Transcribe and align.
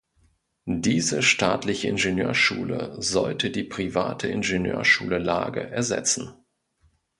Diese 0.65 1.21
staatliche 1.21 1.87
Ingenieurschule 1.87 2.99
sollte 2.99 3.51
die 3.51 3.63
private 3.63 4.27
Ingenieurschule 4.29 5.19
Lage 5.19 5.61
ersetzen. 5.69 6.33